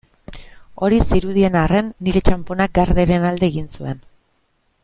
[0.87, 4.05] Hori zirudien arren, nire txanponak Garderen alde egin zuen.